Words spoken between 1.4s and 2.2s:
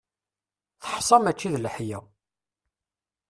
d leḥya.